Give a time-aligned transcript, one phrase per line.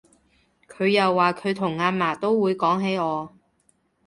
[0.67, 3.31] 佢又話佢同阿嫲會講起我